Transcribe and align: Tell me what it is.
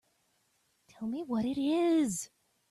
Tell 0.87 1.07
me 1.07 1.21
what 1.21 1.45
it 1.45 1.59
is. 1.59 2.31